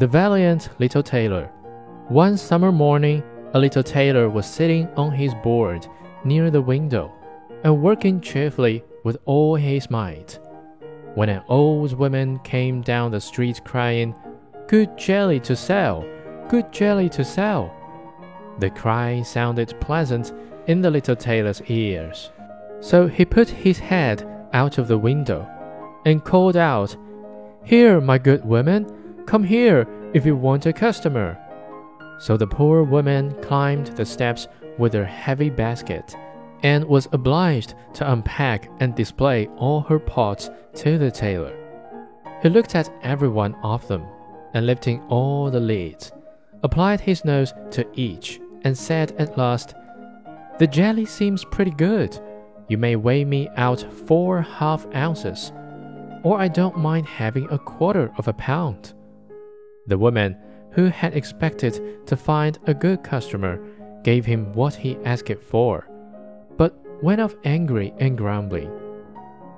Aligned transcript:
The 0.00 0.06
Valiant 0.06 0.70
Little 0.78 1.02
Tailor. 1.02 1.52
One 2.08 2.38
summer 2.38 2.72
morning, 2.72 3.22
a 3.52 3.58
little 3.58 3.82
tailor 3.82 4.30
was 4.30 4.46
sitting 4.46 4.88
on 4.96 5.12
his 5.12 5.34
board 5.42 5.86
near 6.24 6.50
the 6.50 6.62
window 6.62 7.12
and 7.64 7.82
working 7.82 8.18
cheerfully 8.22 8.82
with 9.04 9.18
all 9.26 9.56
his 9.56 9.90
might. 9.90 10.38
When 11.16 11.28
an 11.28 11.42
old 11.48 11.92
woman 11.92 12.38
came 12.38 12.80
down 12.80 13.10
the 13.10 13.20
street 13.20 13.62
crying, 13.62 14.14
Good 14.68 14.96
jelly 14.96 15.38
to 15.40 15.54
sell! 15.54 16.02
Good 16.48 16.72
jelly 16.72 17.10
to 17.10 17.22
sell! 17.22 17.70
The 18.58 18.70
cry 18.70 19.20
sounded 19.20 19.78
pleasant 19.82 20.32
in 20.66 20.80
the 20.80 20.90
little 20.90 21.14
tailor's 21.14 21.60
ears. 21.68 22.30
So 22.80 23.06
he 23.06 23.26
put 23.26 23.50
his 23.50 23.78
head 23.78 24.26
out 24.54 24.78
of 24.78 24.88
the 24.88 24.96
window 24.96 25.46
and 26.06 26.24
called 26.24 26.56
out, 26.56 26.96
Here, 27.64 28.00
my 28.00 28.16
good 28.16 28.46
woman, 28.46 28.96
come 29.26 29.44
here 29.44 29.86
if 30.14 30.26
you 30.26 30.36
want 30.36 30.66
a 30.66 30.72
customer. 30.72 31.38
So 32.18 32.36
the 32.36 32.46
poor 32.46 32.82
woman 32.82 33.32
climbed 33.42 33.88
the 33.88 34.04
steps 34.04 34.48
with 34.78 34.92
her 34.92 35.04
heavy 35.04 35.50
basket 35.50 36.14
and 36.62 36.84
was 36.84 37.08
obliged 37.12 37.74
to 37.94 38.12
unpack 38.12 38.70
and 38.80 38.94
display 38.94 39.46
all 39.56 39.80
her 39.82 39.98
pots 39.98 40.50
to 40.74 40.98
the 40.98 41.10
tailor. 41.10 41.56
He 42.42 42.48
looked 42.48 42.74
at 42.74 42.92
every 43.02 43.28
one 43.28 43.54
of 43.62 43.86
them, 43.88 44.04
and 44.54 44.66
lifting 44.66 45.00
all 45.08 45.50
the 45.50 45.60
lids, 45.60 46.12
applied 46.62 47.00
his 47.00 47.24
nose 47.24 47.54
to 47.70 47.86
each, 47.94 48.40
and 48.62 48.76
said 48.76 49.12
at 49.18 49.38
last, 49.38 49.74
The 50.58 50.66
jelly 50.66 51.06
seems 51.06 51.44
pretty 51.44 51.70
good. 51.70 52.18
You 52.68 52.78
may 52.78 52.96
weigh 52.96 53.24
me 53.24 53.48
out 53.56 53.80
four 54.06 54.42
half 54.42 54.86
ounces, 54.94 55.52
or 56.22 56.38
I 56.38 56.48
don't 56.48 56.78
mind 56.78 57.06
having 57.06 57.50
a 57.50 57.58
quarter 57.58 58.12
of 58.18 58.28
a 58.28 58.32
pound. 58.34 58.94
The 59.86 59.98
woman, 59.98 60.36
who 60.72 60.86
had 60.86 61.16
expected 61.16 62.06
to 62.06 62.16
find 62.16 62.58
a 62.66 62.74
good 62.74 63.02
customer, 63.02 63.60
gave 64.02 64.24
him 64.24 64.52
what 64.52 64.74
he 64.74 64.96
asked 65.04 65.42
for 65.42 65.90
but 66.60 66.74
went 67.02 67.22
off 67.22 67.34
angry 67.44 67.94
and 68.00 68.18
grumbling. 68.18 68.70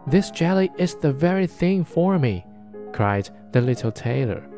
This 0.06 0.31
jelly 0.31 0.70
is 0.78 0.95
the 0.95 1.12
very 1.12 1.48
thing 1.48 1.83
for 1.83 2.17
me, 2.17 2.47
cried 2.93 3.28
the 3.50 3.61
little 3.61 3.91
tailor. 3.91 4.48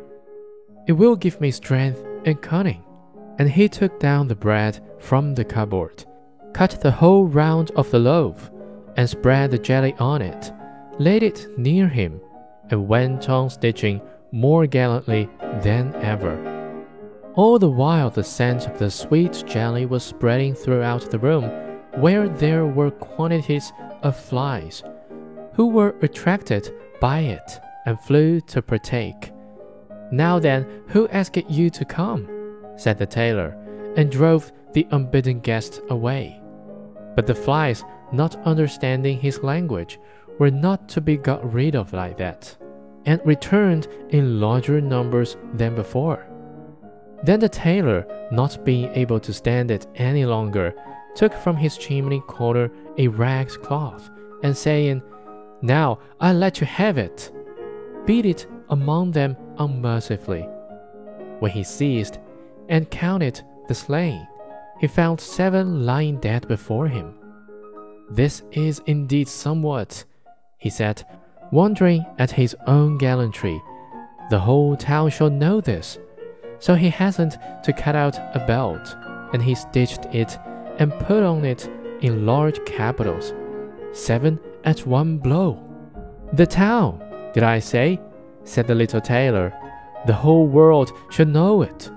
It 0.86 0.92
will 0.92 1.16
give 1.16 1.40
me 1.40 1.50
strength 1.50 2.04
and 2.26 2.42
cunning. 2.42 2.84
And 3.38 3.48
he 3.48 3.66
took 3.66 3.98
down 3.98 4.28
the 4.28 4.34
bread 4.34 4.78
from 4.98 5.34
the 5.34 5.44
cupboard, 5.46 6.04
cut 6.52 6.78
the 6.82 6.90
whole 6.90 7.24
round 7.24 7.70
of 7.76 7.90
the 7.90 7.98
loaf, 7.98 8.50
and 8.98 9.08
spread 9.08 9.50
the 9.50 9.58
jelly 9.58 9.94
on 9.98 10.20
it, 10.20 10.52
laid 10.98 11.22
it 11.22 11.48
near 11.56 11.88
him, 11.88 12.20
and 12.68 12.86
went 12.86 13.30
on 13.30 13.48
stitching 13.48 14.02
more 14.34 14.66
gallantly 14.66 15.28
than 15.62 15.94
ever. 16.02 16.34
All 17.36 17.56
the 17.56 17.70
while, 17.70 18.10
the 18.10 18.24
scent 18.24 18.66
of 18.66 18.78
the 18.80 18.90
sweet 18.90 19.44
jelly 19.46 19.86
was 19.86 20.02
spreading 20.02 20.54
throughout 20.54 21.08
the 21.08 21.20
room 21.20 21.44
where 22.00 22.28
there 22.28 22.66
were 22.66 22.90
quantities 22.90 23.72
of 24.02 24.16
flies, 24.16 24.82
who 25.54 25.68
were 25.68 25.94
attracted 26.02 26.74
by 27.00 27.20
it 27.20 27.60
and 27.86 28.00
flew 28.00 28.40
to 28.40 28.60
partake. 28.60 29.30
Now 30.10 30.40
then, 30.40 30.66
who 30.88 31.06
asked 31.08 31.48
you 31.48 31.70
to 31.70 31.84
come? 31.84 32.28
said 32.76 32.98
the 32.98 33.06
tailor, 33.06 33.56
and 33.96 34.10
drove 34.10 34.50
the 34.72 34.88
unbidden 34.90 35.38
guest 35.38 35.80
away. 35.90 36.40
But 37.14 37.28
the 37.28 37.36
flies, 37.36 37.84
not 38.12 38.34
understanding 38.44 39.20
his 39.20 39.44
language, 39.44 40.00
were 40.40 40.50
not 40.50 40.88
to 40.88 41.00
be 41.00 41.16
got 41.16 41.52
rid 41.52 41.76
of 41.76 41.92
like 41.92 42.16
that, 42.16 42.56
and 43.06 43.20
returned 43.24 43.88
in 44.10 44.40
larger 44.40 44.80
numbers 44.80 45.36
than 45.54 45.74
before. 45.74 46.26
Then 47.22 47.40
the 47.40 47.48
tailor, 47.48 48.06
not 48.30 48.64
being 48.64 48.90
able 48.94 49.20
to 49.20 49.32
stand 49.32 49.70
it 49.70 49.86
any 49.94 50.26
longer, 50.26 50.74
took 51.14 51.32
from 51.32 51.56
his 51.56 51.78
chimney 51.78 52.20
corner 52.20 52.70
a 52.98 53.08
ragged 53.08 53.62
cloth, 53.62 54.10
and 54.42 54.56
saying, 54.56 55.02
Now 55.62 56.00
I 56.20 56.32
let 56.32 56.60
you 56.60 56.66
have 56.66 56.98
it, 56.98 57.32
beat 58.04 58.26
it 58.26 58.46
among 58.68 59.12
them 59.12 59.36
unmercifully. 59.58 60.48
When 61.38 61.50
he 61.50 61.62
ceased 61.62 62.18
and 62.68 62.90
counted 62.90 63.40
the 63.68 63.74
slain, 63.74 64.26
he 64.80 64.86
found 64.86 65.20
seven 65.20 65.86
lying 65.86 66.18
dead 66.18 66.46
before 66.48 66.88
him. 66.88 67.14
This 68.10 68.42
is 68.52 68.82
indeed 68.86 69.28
somewhat, 69.28 70.04
he 70.58 70.68
said, 70.68 71.04
wondering 71.54 72.04
at 72.18 72.32
his 72.32 72.56
own 72.66 72.98
gallantry. 72.98 73.62
The 74.28 74.40
whole 74.40 74.76
town 74.76 75.08
shall 75.10 75.30
know 75.30 75.60
this. 75.60 75.98
So 76.58 76.74
he 76.74 76.90
hastened 76.90 77.38
to 77.62 77.72
cut 77.72 77.94
out 77.94 78.18
a 78.34 78.44
belt, 78.44 78.96
and 79.32 79.40
he 79.40 79.54
stitched 79.54 80.04
it 80.06 80.36
and 80.80 80.92
put 80.98 81.22
on 81.22 81.44
it 81.44 81.70
in 82.00 82.26
large 82.26 82.62
capitals 82.64 83.32
seven 83.92 84.40
at 84.64 84.84
one 84.84 85.18
blow. 85.18 85.62
The 86.32 86.46
town, 86.46 87.00
did 87.32 87.44
I 87.44 87.60
say? 87.60 88.00
said 88.42 88.66
the 88.66 88.74
little 88.74 89.00
tailor. 89.00 89.52
The 90.06 90.12
whole 90.12 90.48
world 90.48 90.90
should 91.10 91.28
know 91.28 91.62
it. 91.62 91.88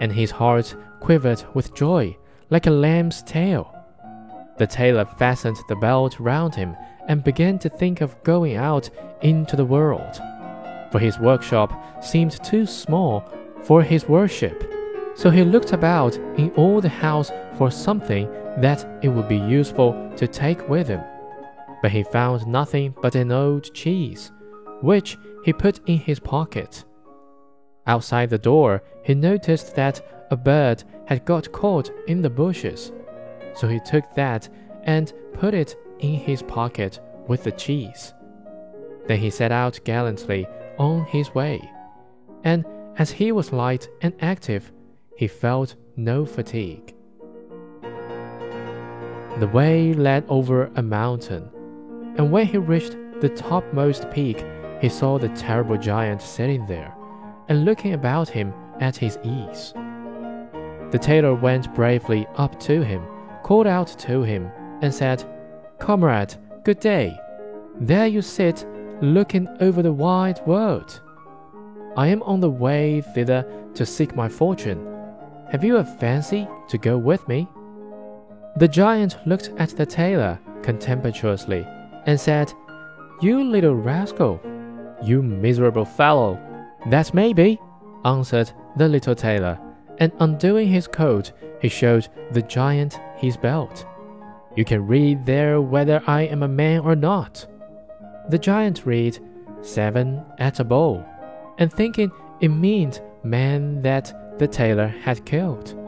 And 0.00 0.10
his 0.10 0.30
heart 0.30 0.74
quivered 1.00 1.44
with 1.52 1.74
joy, 1.74 2.16
like 2.48 2.66
a 2.66 2.70
lamb's 2.70 3.22
tail. 3.22 3.74
The 4.56 4.66
tailor 4.66 5.04
fastened 5.04 5.58
the 5.68 5.76
belt 5.76 6.18
round 6.18 6.54
him 6.54 6.74
and 7.08 7.24
began 7.24 7.58
to 7.58 7.68
think 7.68 8.00
of 8.00 8.22
going 8.22 8.56
out 8.56 8.88
into 9.22 9.56
the 9.56 9.64
world, 9.64 10.20
for 10.92 10.98
his 10.98 11.18
workshop 11.18 12.04
seemed 12.04 12.42
too 12.44 12.66
small 12.66 13.24
for 13.64 13.82
his 13.82 14.08
worship. 14.08 14.72
So 15.14 15.30
he 15.30 15.42
looked 15.42 15.72
about 15.72 16.16
in 16.36 16.52
all 16.56 16.80
the 16.80 16.88
house 16.88 17.32
for 17.56 17.70
something 17.70 18.30
that 18.58 18.86
it 19.02 19.08
would 19.08 19.28
be 19.28 19.38
useful 19.38 20.12
to 20.16 20.28
take 20.28 20.68
with 20.68 20.86
him. 20.86 21.00
But 21.82 21.90
he 21.90 22.02
found 22.02 22.46
nothing 22.46 22.94
but 23.02 23.14
an 23.14 23.32
old 23.32 23.74
cheese, 23.74 24.30
which 24.80 25.16
he 25.44 25.52
put 25.52 25.80
in 25.88 25.98
his 25.98 26.20
pocket. 26.20 26.84
Outside 27.86 28.30
the 28.30 28.38
door, 28.38 28.82
he 29.02 29.14
noticed 29.14 29.74
that 29.74 30.00
a 30.30 30.36
bird 30.36 30.84
had 31.06 31.24
got 31.24 31.50
caught 31.52 31.90
in 32.06 32.22
the 32.22 32.30
bushes. 32.30 32.92
So 33.54 33.66
he 33.66 33.80
took 33.80 34.14
that 34.14 34.48
and 34.84 35.12
put 35.32 35.54
it 35.54 35.74
in 36.00 36.14
his 36.14 36.42
pocket 36.42 37.00
with 37.26 37.44
the 37.44 37.52
cheese. 37.52 38.14
Then 39.06 39.18
he 39.18 39.30
set 39.30 39.52
out 39.52 39.80
gallantly 39.84 40.46
on 40.78 41.04
his 41.06 41.34
way. 41.34 41.70
And 42.44 42.64
as 42.96 43.10
he 43.10 43.32
was 43.32 43.52
light 43.52 43.88
and 44.02 44.14
active, 44.20 44.72
he 45.16 45.26
felt 45.26 45.74
no 45.96 46.24
fatigue. 46.24 46.94
The 49.38 49.50
way 49.52 49.92
led 49.92 50.24
over 50.28 50.70
a 50.74 50.82
mountain, 50.82 51.48
and 52.16 52.32
when 52.32 52.46
he 52.46 52.58
reached 52.58 52.96
the 53.20 53.28
topmost 53.28 54.10
peak, 54.10 54.44
he 54.80 54.88
saw 54.88 55.18
the 55.18 55.28
terrible 55.30 55.76
giant 55.76 56.22
sitting 56.22 56.66
there 56.66 56.94
and 57.48 57.64
looking 57.64 57.94
about 57.94 58.28
him 58.28 58.52
at 58.80 58.96
his 58.96 59.18
ease. 59.24 59.72
The 60.90 60.98
tailor 61.00 61.34
went 61.34 61.74
bravely 61.74 62.26
up 62.36 62.58
to 62.60 62.82
him, 62.82 63.02
called 63.42 63.66
out 63.66 63.88
to 63.98 64.22
him, 64.22 64.50
and 64.82 64.94
said, 64.94 65.24
Comrade, 65.78 66.34
good 66.64 66.80
day. 66.80 67.18
There 67.80 68.06
you 68.06 68.22
sit, 68.22 68.66
looking 69.00 69.48
over 69.60 69.82
the 69.82 69.92
wide 69.92 70.40
world. 70.46 71.00
I 71.96 72.08
am 72.08 72.22
on 72.22 72.40
the 72.40 72.50
way 72.50 73.00
thither 73.00 73.44
to 73.74 73.86
seek 73.86 74.14
my 74.14 74.28
fortune 74.28 74.98
have 75.50 75.64
you 75.64 75.78
a 75.78 75.84
fancy 75.84 76.46
to 76.68 76.76
go 76.76 76.98
with 76.98 77.26
me? 77.26 77.48
The 78.56 78.68
giant 78.68 79.16
looked 79.26 79.50
at 79.56 79.70
the 79.70 79.86
tailor 79.86 80.38
contemptuously 80.62 81.66
and 82.04 82.20
said, 82.20 82.52
You 83.22 83.42
little 83.42 83.74
rascal, 83.74 84.40
you 85.02 85.22
miserable 85.22 85.86
fellow. 85.86 86.38
That 86.90 87.14
may 87.14 87.32
be, 87.32 87.58
answered 88.04 88.52
the 88.76 88.88
little 88.88 89.14
tailor, 89.14 89.58
and 89.96 90.12
undoing 90.20 90.68
his 90.68 90.86
coat, 90.86 91.32
he 91.62 91.70
showed 91.70 92.08
the 92.32 92.42
giant 92.42 93.00
his 93.16 93.38
belt. 93.38 93.86
You 94.58 94.64
can 94.64 94.88
read 94.88 95.24
there 95.24 95.60
whether 95.60 96.02
I 96.08 96.22
am 96.22 96.42
a 96.42 96.48
man 96.48 96.80
or 96.80 96.96
not. 96.96 97.46
The 98.28 98.40
giant 98.40 98.86
read, 98.86 99.16
Seven 99.62 100.24
at 100.38 100.58
a 100.58 100.64
bow, 100.64 101.06
and 101.58 101.72
thinking 101.72 102.10
it 102.40 102.48
meant 102.48 103.00
man 103.22 103.82
that 103.82 104.36
the 104.40 104.48
tailor 104.48 104.88
had 104.88 105.24
killed, 105.24 105.78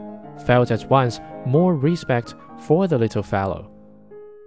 felt 0.45 0.71
at 0.71 0.89
once 0.89 1.19
more 1.45 1.75
respect 1.75 2.33
for 2.59 2.87
the 2.87 2.97
little 2.97 3.23
fellow. 3.23 3.69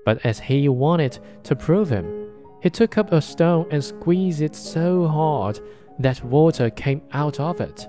But 0.07 0.25
as 0.25 0.41
he 0.41 0.71
wanted 0.71 1.19
to 1.43 1.55
prove 1.55 1.91
him, 1.91 2.31
he 2.63 2.71
took 2.71 2.97
up 2.97 3.13
a 3.13 3.21
stone 3.21 3.67
and 3.71 3.85
squeezed 3.85 4.41
it 4.41 4.57
so 4.57 5.07
hard 5.07 5.61
that 5.99 6.25
water 6.25 6.71
came 6.71 7.03
out 7.13 7.41
of 7.41 7.61
it. 7.61 7.87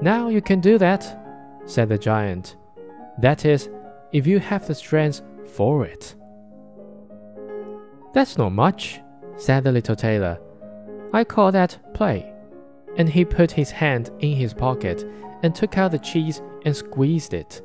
Now 0.00 0.28
you 0.28 0.40
can 0.40 0.60
do 0.60 0.78
that, 0.78 1.02
said 1.66 1.88
the 1.88 1.98
giant. 1.98 2.54
That 3.20 3.44
is, 3.44 3.68
if 4.12 4.26
you 4.26 4.38
have 4.38 4.66
the 4.66 4.74
strength 4.74 5.22
for 5.46 5.84
it. 5.84 6.14
That's 8.14 8.38
not 8.38 8.52
much, 8.52 9.00
said 9.36 9.64
the 9.64 9.72
little 9.72 9.96
tailor. 9.96 10.38
I 11.12 11.24
call 11.24 11.52
that 11.52 11.78
play 11.94 12.32
and 12.98 13.08
he 13.08 13.24
put 13.24 13.50
his 13.50 13.70
hand 13.70 14.10
in 14.18 14.36
his 14.36 14.52
pocket 14.52 15.08
and 15.42 15.54
took 15.54 15.78
out 15.78 15.92
the 15.92 15.98
cheese 15.98 16.42
and 16.66 16.76
squeezed 16.76 17.32
it, 17.32 17.62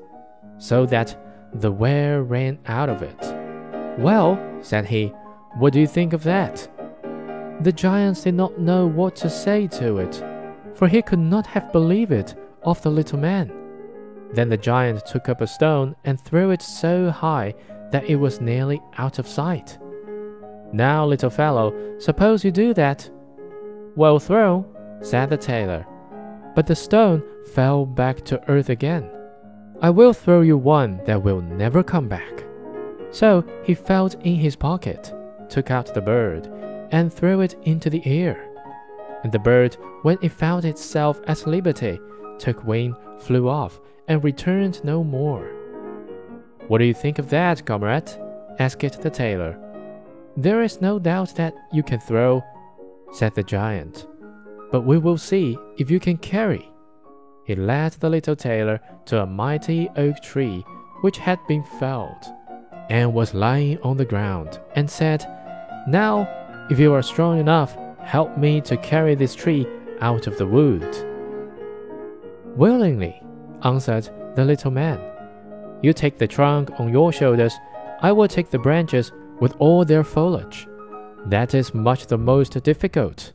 so 0.59 0.85
that 0.85 1.19
the 1.55 1.71
ware 1.71 2.23
ran 2.23 2.59
out 2.67 2.87
of 2.87 3.01
it. 3.01 3.19
Well, 3.99 4.39
said 4.61 4.85
he, 4.85 5.07
what 5.57 5.73
do 5.73 5.79
you 5.79 5.87
think 5.87 6.13
of 6.13 6.23
that? 6.23 6.69
The 7.61 7.71
giant 7.71 8.23
did 8.23 8.35
not 8.35 8.59
know 8.59 8.85
what 8.85 9.15
to 9.17 9.29
say 9.29 9.67
to 9.67 9.97
it, 9.97 10.23
for 10.75 10.87
he 10.87 11.01
could 11.01 11.19
not 11.19 11.47
have 11.47 11.71
believed 11.71 12.11
it 12.11 12.35
of 12.61 12.81
the 12.83 12.91
little 12.91 13.19
man. 13.19 13.51
Then 14.33 14.49
the 14.49 14.57
giant 14.57 15.05
took 15.05 15.29
up 15.29 15.41
a 15.41 15.47
stone 15.47 15.95
and 16.03 16.19
threw 16.19 16.51
it 16.51 16.61
so 16.61 17.11
high 17.11 17.53
that 17.91 18.05
it 18.05 18.15
was 18.15 18.41
nearly 18.41 18.81
out 18.97 19.19
of 19.19 19.27
sight. 19.27 19.77
Now, 20.73 21.05
little 21.05 21.29
fellow, 21.29 21.99
suppose 21.99 22.43
you 22.43 22.51
do 22.51 22.73
that. 22.73 23.09
Well 23.95 24.17
thrown, 24.17 24.65
said 25.01 25.29
the 25.29 25.37
tailor. 25.37 25.85
But 26.55 26.65
the 26.65 26.75
stone 26.75 27.23
fell 27.53 27.85
back 27.85 28.25
to 28.25 28.41
earth 28.49 28.69
again. 28.69 29.07
I 29.81 29.91
will 29.91 30.13
throw 30.13 30.41
you 30.41 30.57
one 30.57 30.99
that 31.05 31.21
will 31.21 31.41
never 31.41 31.83
come 31.83 32.07
back. 32.07 32.43
So 33.11 33.45
he 33.63 33.75
felt 33.75 34.15
in 34.25 34.35
his 34.35 34.55
pocket, 34.55 35.13
took 35.49 35.69
out 35.69 35.93
the 35.93 36.01
bird, 36.01 36.49
and 36.91 37.13
threw 37.13 37.41
it 37.41 37.55
into 37.63 37.91
the 37.91 38.01
air. 38.07 38.49
And 39.23 39.31
the 39.31 39.39
bird, 39.39 39.77
when 40.01 40.17
it 40.23 40.31
found 40.31 40.65
itself 40.65 41.21
at 41.27 41.45
liberty, 41.45 41.99
took 42.39 42.63
wing, 42.63 42.95
flew 43.19 43.47
off, 43.47 43.79
and 44.07 44.23
returned 44.23 44.83
no 44.83 45.03
more. 45.03 45.49
What 46.67 46.77
do 46.79 46.85
you 46.85 46.93
think 46.93 47.19
of 47.19 47.29
that, 47.29 47.65
comrade? 47.65 48.11
asked 48.59 49.01
the 49.01 49.09
tailor. 49.09 49.57
There 50.37 50.61
is 50.61 50.81
no 50.81 50.99
doubt 50.99 51.35
that 51.35 51.53
you 51.71 51.83
can 51.83 51.99
throw, 51.99 52.43
said 53.11 53.35
the 53.35 53.43
giant, 53.43 54.07
but 54.71 54.81
we 54.81 54.97
will 54.97 55.17
see 55.17 55.57
if 55.77 55.91
you 55.91 55.99
can 55.99 56.17
carry. 56.17 56.69
He 57.45 57.55
led 57.55 57.93
the 57.93 58.09
little 58.09 58.35
tailor 58.35 58.79
to 59.05 59.21
a 59.21 59.25
mighty 59.25 59.89
oak 59.95 60.21
tree 60.21 60.63
which 61.01 61.17
had 61.17 61.39
been 61.47 61.63
felled, 61.79 62.25
and 62.89 63.13
was 63.13 63.33
lying 63.33 63.77
on 63.81 63.97
the 63.97 64.05
ground, 64.05 64.59
and 64.75 64.89
said, 64.89 65.25
Now, 65.87 66.27
if 66.69 66.79
you 66.79 66.93
are 66.93 67.01
strong 67.01 67.39
enough, 67.39 67.77
help 67.99 68.37
me 68.37 68.61
to 68.61 68.77
carry 68.77 69.15
this 69.15 69.35
tree 69.35 69.67
out 69.99 70.27
of 70.27 70.37
the 70.37 70.47
wood. 70.47 70.95
Willingly, 72.55 73.22
answered 73.63 74.09
the 74.35 74.45
little 74.45 74.71
man. 74.71 74.99
You 75.81 75.93
take 75.93 76.17
the 76.17 76.27
trunk 76.27 76.79
on 76.79 76.91
your 76.91 77.11
shoulders, 77.11 77.53
I 78.01 78.11
will 78.11 78.27
take 78.27 78.49
the 78.49 78.59
branches 78.59 79.11
with 79.39 79.55
all 79.59 79.85
their 79.85 80.03
foliage. 80.03 80.67
That 81.25 81.53
is 81.53 81.73
much 81.73 82.07
the 82.07 82.17
most 82.17 82.61
difficult. 82.63 83.33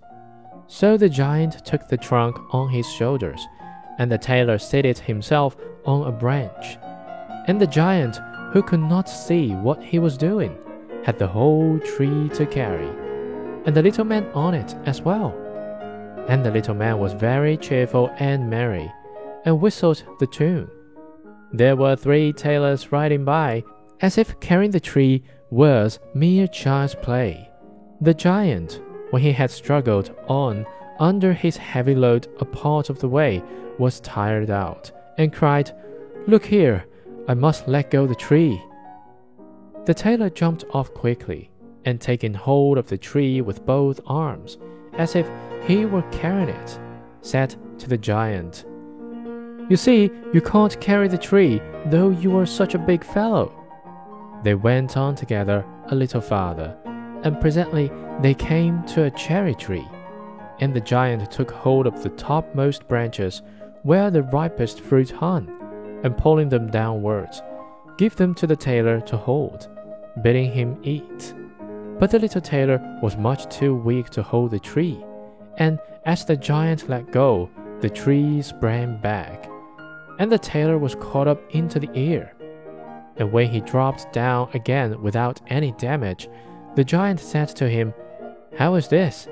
So 0.66 0.96
the 0.96 1.08
giant 1.08 1.64
took 1.64 1.88
the 1.88 1.96
trunk 1.96 2.38
on 2.54 2.68
his 2.68 2.90
shoulders, 2.90 3.46
and 3.98 4.12
the 4.12 4.18
tailor 4.18 4.58
seated 4.58 4.98
himself 4.98 5.56
on 5.86 6.06
a 6.06 6.12
branch. 6.12 6.78
And 7.46 7.60
the 7.60 7.66
giant, 7.66 8.18
who 8.52 8.62
could 8.62 8.80
not 8.80 9.08
see 9.08 9.52
what 9.52 9.82
he 9.82 9.98
was 9.98 10.18
doing, 10.18 10.56
had 11.04 11.18
the 11.18 11.26
whole 11.26 11.78
tree 11.80 12.28
to 12.34 12.44
carry, 12.44 12.88
and 13.64 13.74
the 13.74 13.82
little 13.82 14.04
man 14.04 14.26
on 14.34 14.54
it 14.54 14.74
as 14.84 15.00
well. 15.00 15.34
And 16.28 16.44
the 16.44 16.50
little 16.50 16.74
man 16.74 16.98
was 16.98 17.14
very 17.14 17.56
cheerful 17.56 18.10
and 18.18 18.50
merry, 18.50 18.92
and 19.48 19.62
whistled 19.62 20.04
the 20.18 20.26
tune. 20.26 20.70
There 21.52 21.74
were 21.74 21.96
three 21.96 22.34
tailors 22.34 22.92
riding 22.92 23.24
by, 23.24 23.64
as 24.02 24.18
if 24.18 24.38
carrying 24.40 24.72
the 24.72 24.78
tree 24.78 25.24
was 25.50 25.98
mere 26.14 26.46
child's 26.46 26.94
play. 26.94 27.50
The 28.02 28.12
giant, 28.12 28.82
when 29.08 29.22
he 29.22 29.32
had 29.32 29.50
struggled 29.50 30.14
on 30.28 30.66
under 31.00 31.32
his 31.32 31.56
heavy 31.56 31.94
load 31.94 32.28
a 32.40 32.44
part 32.44 32.90
of 32.90 32.98
the 32.98 33.08
way, 33.08 33.42
was 33.78 34.00
tired 34.00 34.50
out, 34.50 34.92
and 35.16 35.32
cried, 35.32 35.72
Look 36.26 36.44
here, 36.44 36.84
I 37.26 37.32
must 37.32 37.66
let 37.66 37.90
go 37.90 38.06
the 38.06 38.14
tree. 38.14 38.62
The 39.86 39.94
tailor 39.94 40.28
jumped 40.28 40.66
off 40.72 40.92
quickly, 40.92 41.50
and 41.86 41.98
taking 41.98 42.34
hold 42.34 42.76
of 42.76 42.88
the 42.88 42.98
tree 42.98 43.40
with 43.40 43.64
both 43.64 43.98
arms, 44.04 44.58
as 44.92 45.16
if 45.16 45.26
he 45.66 45.86
were 45.86 46.02
carrying 46.12 46.50
it, 46.50 46.78
said 47.22 47.56
to 47.78 47.88
the 47.88 47.96
giant, 47.96 48.66
You 49.68 49.76
see, 49.76 50.10
you 50.32 50.40
can't 50.40 50.80
carry 50.80 51.08
the 51.08 51.18
tree, 51.18 51.60
though 51.86 52.08
you 52.08 52.36
are 52.38 52.46
such 52.46 52.74
a 52.74 52.78
big 52.78 53.04
fellow. 53.04 53.52
They 54.42 54.54
went 54.54 54.96
on 54.96 55.14
together 55.14 55.64
a 55.90 55.94
little 55.94 56.22
farther, 56.22 56.74
and 57.22 57.40
presently 57.40 57.90
they 58.22 58.32
came 58.32 58.82
to 58.84 59.04
a 59.04 59.10
cherry 59.10 59.54
tree. 59.54 59.86
And 60.60 60.72
the 60.72 60.80
giant 60.80 61.30
took 61.30 61.50
hold 61.50 61.86
of 61.86 62.02
the 62.02 62.08
topmost 62.10 62.88
branches 62.88 63.42
where 63.82 64.10
the 64.10 64.22
ripest 64.22 64.80
fruit 64.80 65.10
hung, 65.10 65.48
and 66.02 66.16
pulling 66.16 66.48
them 66.48 66.70
downwards, 66.70 67.42
gave 67.98 68.16
them 68.16 68.34
to 68.36 68.46
the 68.46 68.56
tailor 68.56 69.00
to 69.02 69.16
hold, 69.16 69.68
bidding 70.22 70.50
him 70.50 70.78
eat. 70.82 71.34
But 71.98 72.10
the 72.10 72.18
little 72.18 72.40
tailor 72.40 72.80
was 73.02 73.16
much 73.16 73.54
too 73.54 73.74
weak 73.74 74.08
to 74.10 74.22
hold 74.22 74.52
the 74.52 74.58
tree, 74.58 75.04
and 75.58 75.78
as 76.06 76.24
the 76.24 76.36
giant 76.36 76.88
let 76.88 77.10
go, 77.10 77.50
the 77.80 77.90
tree 77.90 78.40
sprang 78.40 78.96
back, 78.96 79.48
and 80.18 80.30
the 80.30 80.38
tailor 80.38 80.78
was 80.78 80.94
caught 80.96 81.28
up 81.28 81.40
into 81.54 81.78
the 81.78 81.90
air 81.94 82.34
and 83.18 83.32
when 83.32 83.50
he 83.50 83.60
dropped 83.60 84.12
down 84.12 84.48
again 84.54 85.00
without 85.02 85.40
any 85.48 85.72
damage, 85.72 86.28
the 86.76 86.84
giant 86.84 87.20
said 87.20 87.48
to 87.48 87.68
him, 87.68 87.92
How 88.56 88.76
is 88.76 88.88
this? 88.88 89.28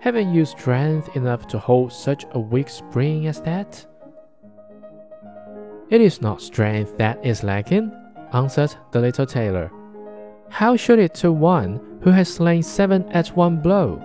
Haven't 0.00 0.34
you 0.34 0.44
strength 0.44 1.14
enough 1.16 1.46
to 1.48 1.58
hold 1.58 1.92
such 1.92 2.26
a 2.32 2.40
weak 2.40 2.68
spring 2.68 3.26
as 3.26 3.40
that? 3.42 3.86
It 5.90 6.00
is 6.00 6.20
not 6.20 6.42
strength 6.42 6.96
that 6.98 7.24
is 7.24 7.42
lacking, 7.42 7.92
answered 8.32 8.74
the 8.92 9.00
little 9.00 9.26
tailor. 9.26 9.70
How 10.48 10.76
should 10.76 10.98
it 10.98 11.14
to 11.16 11.30
one 11.30 11.98
who 12.02 12.10
has 12.10 12.32
slain 12.32 12.62
seven 12.62 13.08
at 13.10 13.28
one 13.36 13.60
blow? 13.60 14.02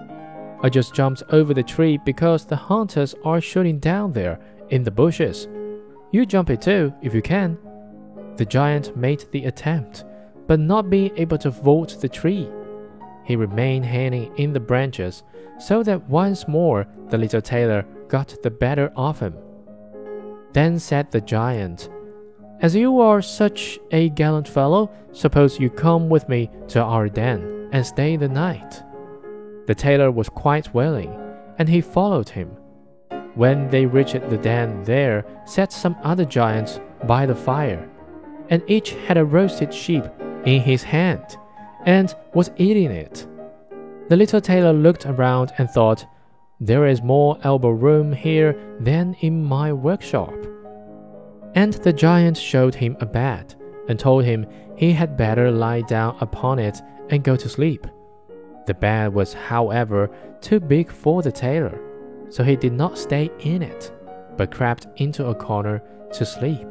I 0.62 0.70
just 0.70 0.94
jumped 0.94 1.24
over 1.30 1.54
the 1.54 1.64
tree 1.64 1.98
because 2.06 2.46
the 2.46 2.56
hunters 2.56 3.16
are 3.24 3.42
shooting 3.42 3.80
down 3.80 4.14
there 4.14 4.40
in 4.70 4.84
the 4.84 4.92
bushes. 4.92 5.48
You 6.12 6.26
jump 6.26 6.50
it 6.50 6.62
too, 6.62 6.94
if 7.02 7.14
you 7.14 7.22
can. 7.22 7.58
The 8.38 8.46
giant 8.46 8.96
made 8.98 9.26
the 9.32 9.46
attempt, 9.46 10.04
but 10.48 10.60
not 10.60 10.90
being 10.90 11.12
able 11.18 11.38
to 11.40 11.50
vault 11.50 11.98
the 12.02 12.10
tree, 12.10 12.50
he 13.26 13.36
remained 13.36 13.86
hanging 13.86 14.32
in 14.38 14.54
the 14.54 14.60
branches, 14.60 15.24
so 15.60 15.84
that 15.84 16.08
once 16.08 16.48
more 16.48 16.88
the 17.10 17.18
little 17.18 17.42
tailor 17.42 17.86
got 18.08 18.36
the 18.44 18.52
better 18.52 18.92
of 18.96 19.20
him. 19.20 19.36
Then 20.54 20.80
said 20.80 21.12
the 21.12 21.22
giant, 21.22 21.90
As 22.62 22.76
you 22.76 23.00
are 23.00 23.22
such 23.22 23.80
a 23.92 24.10
gallant 24.10 24.48
fellow, 24.48 24.92
suppose 25.12 25.60
you 25.60 25.70
come 25.70 26.08
with 26.08 26.30
me 26.30 26.50
to 26.70 26.82
our 26.82 27.10
den 27.10 27.70
and 27.72 27.86
stay 27.86 28.16
the 28.16 28.30
night. 28.30 28.84
The 29.66 29.76
tailor 29.76 30.12
was 30.12 30.30
quite 30.30 30.74
willing, 30.74 31.14
and 31.58 31.68
he 31.68 31.82
followed 31.82 32.30
him. 32.30 32.56
When 33.36 33.70
they 33.70 33.86
reached 33.86 34.30
the 34.30 34.38
den, 34.38 34.84
there 34.84 35.26
sat 35.46 35.72
some 35.72 35.96
other 36.04 36.26
giants 36.26 36.80
by 37.06 37.26
the 37.26 37.36
fire 37.36 37.90
and 38.50 38.64
each 38.68 38.92
had 38.92 39.18
a 39.18 39.26
roasted 39.26 39.74
sheep 39.74 40.04
in 40.46 40.62
his 40.62 40.84
hand 40.84 41.38
and 41.86 42.16
was 42.34 42.52
eating 42.58 42.92
it. 42.92 43.28
The 44.10 44.16
little 44.16 44.42
tailor 44.42 44.74
looked 44.74 45.06
around 45.06 45.54
and 45.58 45.70
thought, 45.70 46.06
There 46.60 46.86
is 46.88 47.02
more 47.02 47.38
elbow 47.44 47.70
room 47.70 48.14
here 48.14 48.56
than 48.80 49.16
in 49.20 49.44
my 49.44 49.74
workshop. 49.74 50.34
And 51.56 51.74
the 51.74 51.94
giant 51.94 52.38
showed 52.38 52.76
him 52.76 52.98
a 53.00 53.06
bed 53.06 53.56
and 53.88 54.00
told 54.00 54.26
him 54.26 54.46
he 54.76 54.92
had 54.92 55.18
better 55.18 55.52
lie 55.52 55.82
down 55.82 56.18
upon 56.20 56.60
it 56.60 56.82
and 57.10 57.24
go 57.24 57.36
to 57.36 57.50
sleep. 57.50 57.88
The 58.68 58.74
bed 58.74 59.14
was, 59.14 59.34
however, 59.34 60.10
too 60.42 60.60
big 60.60 60.92
for 60.92 61.22
the 61.22 61.32
tailor, 61.32 61.80
so 62.30 62.44
he 62.44 62.56
did 62.56 62.74
not 62.74 62.98
stay 62.98 63.32
in 63.40 63.62
it, 63.62 63.92
but 64.38 64.52
crept 64.52 64.88
into 64.98 65.28
a 65.28 65.36
corner 65.36 65.82
to 66.14 66.26
sleep. 66.26 66.68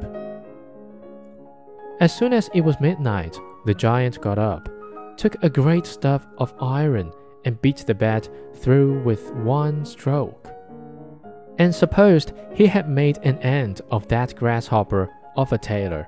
As 1.99 2.15
soon 2.15 2.33
as 2.33 2.49
it 2.53 2.61
was 2.61 2.79
midnight, 2.81 3.39
the 3.65 3.73
giant 3.73 4.19
got 4.21 4.37
up, 4.37 4.69
took 5.17 5.41
a 5.43 5.49
great 5.49 5.85
stuff 5.85 6.27
of 6.37 6.53
iron, 6.59 7.11
and 7.45 7.61
beat 7.61 7.77
the 7.77 7.93
bed 7.93 8.27
through 8.55 9.01
with 9.03 9.31
one 9.33 9.85
stroke, 9.85 10.51
and 11.57 11.73
supposed 11.73 12.33
he 12.53 12.65
had 12.65 12.89
made 12.89 13.17
an 13.19 13.37
end 13.39 13.81
of 13.91 14.07
that 14.07 14.35
grasshopper 14.35 15.09
of 15.37 15.53
a 15.53 15.57
tailor. 15.57 16.07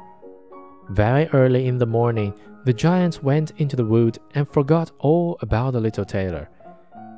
Very 0.90 1.28
early 1.28 1.68
in 1.68 1.78
the 1.78 1.86
morning, 1.86 2.34
the 2.66 2.74
giant 2.74 3.24
went 3.24 3.52
into 3.58 3.76
the 3.76 3.86
wood 3.86 4.18
and 4.36 4.48
forgot 4.48 4.92
all 5.00 5.38
about 5.42 5.72
the 5.72 5.80
little 5.80 6.06
tailor. 6.06 6.50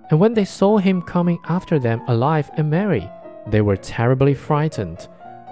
And 0.09 0.19
when 0.19 0.33
they 0.33 0.45
saw 0.45 0.77
him 0.77 1.01
coming 1.01 1.39
after 1.47 1.79
them 1.79 2.01
alive 2.07 2.49
and 2.55 2.69
merry, 2.69 3.09
they 3.47 3.61
were 3.61 3.77
terribly 3.77 4.33
frightened, 4.33 5.07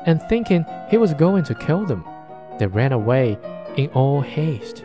and 0.06 0.22
thinking 0.24 0.66
he 0.90 0.98
was 0.98 1.14
going 1.14 1.44
to 1.46 1.56
kill 1.56 1.86
them 1.86 2.04
they 2.58 2.68
ran 2.68 2.92
away 2.92 3.38
in 3.76 3.90
all 3.90 4.22
haste. 4.22 4.84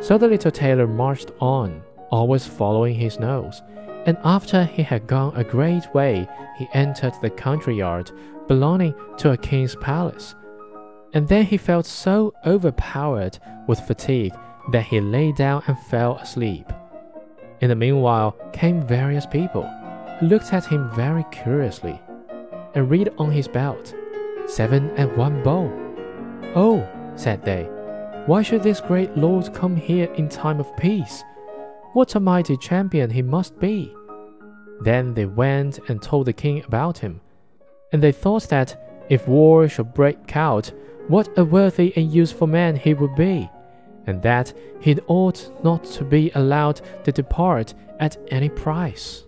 So 0.00 0.16
the 0.16 0.28
little 0.28 0.50
tailor 0.50 0.86
marched 0.86 1.30
on, 1.40 1.82
always 2.10 2.46
following 2.46 2.94
his 2.94 3.18
nose, 3.18 3.62
And 4.06 4.16
after 4.24 4.64
he 4.64 4.82
had 4.82 5.06
gone 5.06 5.36
a 5.36 5.44
great 5.44 5.92
way, 5.92 6.26
he 6.56 6.68
entered 6.72 7.12
the 7.20 7.28
country 7.28 7.76
yard 7.76 8.10
belonging 8.48 8.94
to 9.18 9.32
a 9.32 9.36
king's 9.36 9.76
palace. 9.76 10.34
And 11.12 11.28
then 11.28 11.44
he 11.44 11.58
felt 11.58 11.86
so 11.86 12.32
overpowered 12.46 13.38
with 13.66 13.80
fatigue 13.80 14.34
that 14.72 14.86
he 14.86 15.00
lay 15.00 15.32
down 15.32 15.62
and 15.66 15.78
fell 15.78 16.16
asleep. 16.16 16.66
In 17.60 17.68
the 17.68 17.76
meanwhile 17.76 18.36
came 18.52 18.82
various 18.86 19.26
people, 19.26 19.68
who 20.18 20.26
looked 20.26 20.52
at 20.52 20.64
him 20.64 20.88
very 20.90 21.24
curiously, 21.30 22.00
and 22.74 22.90
read 22.90 23.10
on 23.18 23.30
his 23.30 23.48
belt, 23.48 23.94
seven 24.46 24.90
and 24.96 25.14
one 25.16 25.42
bow. 25.42 25.70
Oh, 26.54 26.88
said 27.16 27.44
they, 27.44 27.64
why 28.26 28.42
should 28.42 28.62
this 28.62 28.80
great 28.80 29.14
lord 29.16 29.52
come 29.52 29.76
here 29.76 30.12
in 30.14 30.28
time 30.28 30.58
of 30.58 30.76
peace? 30.76 31.22
What 31.92 32.14
a 32.14 32.20
mighty 32.20 32.56
champion 32.56 33.10
he 33.10 33.22
must 33.22 33.58
be! 33.58 33.94
Then 34.80 35.12
they 35.12 35.26
went 35.26 35.80
and 35.88 36.00
told 36.00 36.26
the 36.26 36.32
king 36.32 36.64
about 36.64 36.98
him, 36.98 37.20
and 37.92 38.02
they 38.02 38.12
thought 38.12 38.48
that 38.48 39.04
if 39.10 39.28
war 39.28 39.68
should 39.68 39.92
break 39.92 40.34
out, 40.34 40.72
what 41.08 41.28
a 41.36 41.44
worthy 41.44 41.92
and 41.96 42.10
useful 42.10 42.46
man 42.46 42.76
he 42.76 42.94
would 42.94 43.14
be, 43.16 43.50
and 44.06 44.22
that 44.22 44.52
he 44.80 44.98
ought 45.06 45.50
not 45.64 45.84
to 45.84 46.04
be 46.04 46.30
allowed 46.34 46.80
to 47.04 47.12
depart 47.12 47.74
at 47.98 48.16
any 48.28 48.48
price. 48.48 49.24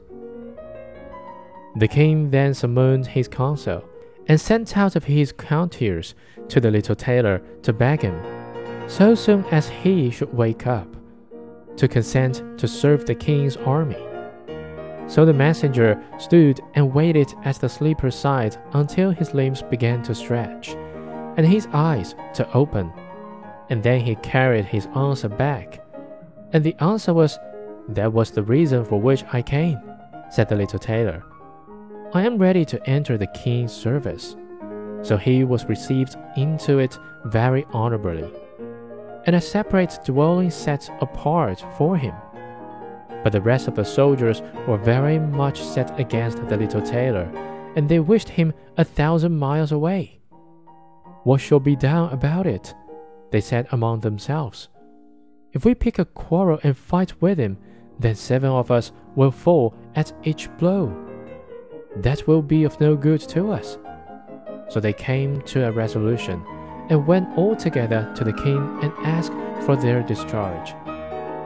The 1.76 1.88
king 1.88 2.30
then 2.30 2.54
summoned 2.54 3.06
his 3.06 3.28
council, 3.28 3.84
and 4.28 4.40
sent 4.40 4.76
out 4.76 4.94
of 4.94 5.04
his 5.04 5.32
courtiers 5.32 6.14
to 6.48 6.60
the 6.60 6.70
little 6.70 6.94
tailor 6.94 7.42
to 7.62 7.72
beg 7.72 8.02
him, 8.02 8.20
so 8.86 9.14
soon 9.14 9.44
as 9.46 9.68
he 9.68 10.10
should 10.10 10.32
wake 10.32 10.66
up, 10.66 10.88
to 11.76 11.88
consent 11.88 12.42
to 12.58 12.68
serve 12.68 13.06
the 13.06 13.14
king's 13.14 13.56
army. 13.56 14.02
So 15.08 15.24
the 15.24 15.32
messenger 15.32 16.02
stood 16.18 16.60
and 16.74 16.94
waited 16.94 17.34
at 17.44 17.56
the 17.56 17.68
sleeper's 17.68 18.14
side 18.14 18.56
until 18.74 19.10
his 19.10 19.34
limbs 19.34 19.62
began 19.62 20.02
to 20.04 20.14
stretch, 20.14 20.70
and 21.36 21.46
his 21.46 21.66
eyes 21.72 22.14
to 22.34 22.50
open. 22.52 22.92
And 23.70 23.82
then 23.82 24.00
he 24.00 24.16
carried 24.16 24.64
his 24.64 24.86
answer 24.94 25.28
back. 25.28 25.84
And 26.52 26.62
the 26.64 26.76
answer 26.80 27.14
was, 27.14 27.38
That 27.88 28.12
was 28.12 28.30
the 28.30 28.42
reason 28.42 28.84
for 28.84 29.00
which 29.00 29.24
I 29.32 29.42
came, 29.42 29.78
said 30.30 30.48
the 30.48 30.56
little 30.56 30.78
tailor. 30.78 31.24
I 32.14 32.26
am 32.26 32.36
ready 32.36 32.64
to 32.66 32.88
enter 32.88 33.16
the 33.16 33.26
king's 33.28 33.72
service. 33.72 34.36
So 35.02 35.16
he 35.16 35.44
was 35.44 35.64
received 35.64 36.16
into 36.36 36.78
it 36.78 36.98
very 37.24 37.64
honorably, 37.72 38.30
and 39.26 39.34
a 39.34 39.40
separate 39.40 39.98
dwelling 40.04 40.50
set 40.50 40.90
apart 41.00 41.64
for 41.76 41.96
him. 41.96 42.14
But 43.24 43.32
the 43.32 43.40
rest 43.40 43.66
of 43.66 43.74
the 43.74 43.84
soldiers 43.84 44.42
were 44.66 44.78
very 44.78 45.18
much 45.18 45.62
set 45.62 45.98
against 45.98 46.46
the 46.48 46.56
little 46.56 46.82
tailor, 46.82 47.30
and 47.76 47.88
they 47.88 48.00
wished 48.00 48.28
him 48.28 48.52
a 48.76 48.84
thousand 48.84 49.38
miles 49.38 49.72
away. 49.72 50.20
What 51.24 51.40
shall 51.40 51.60
be 51.60 51.76
done 51.76 52.12
about 52.12 52.46
it? 52.46 52.74
They 53.32 53.40
said 53.40 53.66
among 53.72 54.00
themselves. 54.00 54.68
If 55.52 55.64
we 55.64 55.74
pick 55.74 55.98
a 55.98 56.04
quarrel 56.04 56.60
and 56.62 56.76
fight 56.76 57.20
with 57.20 57.38
him, 57.38 57.58
then 57.98 58.14
seven 58.14 58.50
of 58.50 58.70
us 58.70 58.92
will 59.16 59.30
fall 59.30 59.74
at 59.94 60.12
each 60.22 60.48
blow. 60.58 60.94
That 61.96 62.26
will 62.26 62.42
be 62.42 62.64
of 62.64 62.80
no 62.80 62.94
good 62.94 63.20
to 63.30 63.52
us. 63.52 63.78
So 64.68 64.80
they 64.80 64.92
came 64.92 65.40
to 65.42 65.66
a 65.66 65.72
resolution 65.72 66.42
and 66.88 67.06
went 67.06 67.36
all 67.36 67.56
together 67.56 68.10
to 68.16 68.24
the 68.24 68.32
king 68.32 68.78
and 68.82 68.92
asked 69.04 69.32
for 69.64 69.76
their 69.76 70.02
discharge. 70.02 70.74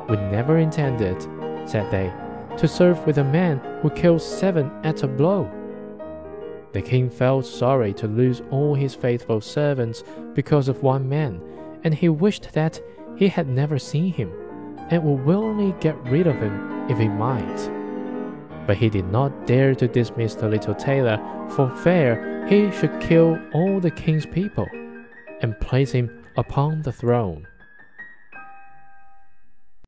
We 0.09 0.17
never 0.17 0.59
intended, 0.59 1.21
said 1.69 1.91
they, 1.91 2.13
to 2.57 2.69
serve 2.69 3.05
with 3.07 3.19
a 3.19 3.25
man 3.25 3.59
who 3.83 3.91
kills 3.91 4.25
seven 4.25 4.71
at 4.85 5.03
a 5.03 5.09
blow. 5.09 5.51
The 6.73 6.83
king 6.83 7.11
felt 7.11 7.47
sorry 7.47 7.93
to 7.95 8.07
lose 8.07 8.43
all 8.51 8.75
his 8.75 8.95
faithful 8.95 9.41
servants 9.41 10.05
because 10.35 10.69
of 10.69 10.83
one 10.83 11.09
man, 11.09 11.41
and 11.87 11.95
he 11.95 12.09
wished 12.09 12.53
that 12.53 12.81
he 13.17 13.29
had 13.29 13.47
never 13.49 13.79
seen 13.79 14.13
him, 14.13 14.33
and 14.91 15.05
would 15.05 15.25
willingly 15.25 15.73
get 15.79 15.97
rid 16.03 16.27
of 16.27 16.35
him 16.35 16.91
if 16.91 16.99
he 16.99 17.07
might. 17.07 17.71
But 18.67 18.77
he 18.77 18.89
did 18.89 19.07
not 19.13 19.47
dare 19.47 19.73
to 19.77 19.87
dismiss 19.87 20.35
the 20.35 20.49
little 20.49 20.75
tailor 20.75 21.19
for 21.51 21.71
fear 21.77 22.45
he 22.49 22.73
should 22.73 23.01
kill 23.01 23.39
all 23.55 23.79
the 23.79 23.93
king's 23.93 24.27
people 24.27 24.67
and 25.43 25.61
place 25.61 25.93
him 25.93 26.11
upon 26.37 26.83
the 26.83 26.91
throne. 26.91 27.47